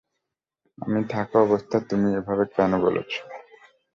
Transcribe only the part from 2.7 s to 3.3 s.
বলছো?